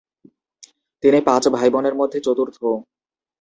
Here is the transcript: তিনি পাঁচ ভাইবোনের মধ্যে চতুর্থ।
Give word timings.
তিনি 1.03 1.19
পাঁচ 1.21 1.43
ভাইবোনের 1.47 1.95
মধ্যে 1.95 2.19
চতুর্থ। 2.19 2.57